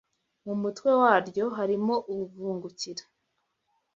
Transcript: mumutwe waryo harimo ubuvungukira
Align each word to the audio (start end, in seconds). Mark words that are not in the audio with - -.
mumutwe 0.45 0.89
waryo 1.01 1.45
harimo 1.57 1.95
ubuvungukira 2.11 3.03